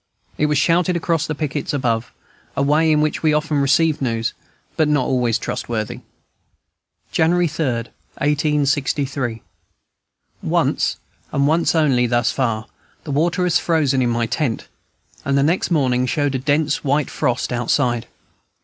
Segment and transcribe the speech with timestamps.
[0.35, 2.11] It was shouted across by the pickets above,
[2.57, 4.33] a way in which we often receive news,
[4.75, 5.99] but not always trustworthy.
[7.11, 9.43] January 3, 1863.
[10.41, 10.97] Once,
[11.31, 12.65] and once only, thus far,
[13.03, 14.67] the water has frozen in my tent;
[15.23, 18.07] and the next morning showed a dense white frost outside.